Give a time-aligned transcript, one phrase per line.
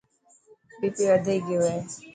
[0.79, 1.79] بي پي وڌي گيو هي.